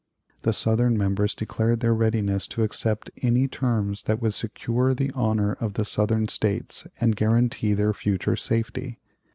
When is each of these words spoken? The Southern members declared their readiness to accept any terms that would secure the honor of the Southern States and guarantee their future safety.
The 0.41 0.51
Southern 0.51 0.97
members 0.97 1.35
declared 1.35 1.79
their 1.81 1.93
readiness 1.93 2.47
to 2.47 2.63
accept 2.63 3.11
any 3.21 3.47
terms 3.47 4.01
that 4.05 4.19
would 4.19 4.33
secure 4.33 4.95
the 4.95 5.11
honor 5.13 5.53
of 5.59 5.75
the 5.75 5.85
Southern 5.85 6.27
States 6.27 6.87
and 6.99 7.15
guarantee 7.15 7.75
their 7.75 7.93
future 7.93 8.35
safety. 8.35 8.99